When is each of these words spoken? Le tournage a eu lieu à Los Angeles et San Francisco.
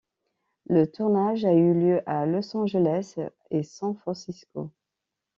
Le 0.67 0.89
tournage 0.91 1.45
a 1.45 1.53
eu 1.53 1.75
lieu 1.75 2.01
à 2.09 2.25
Los 2.25 2.57
Angeles 2.57 3.13
et 3.51 3.61
San 3.61 3.93
Francisco. 3.93 4.71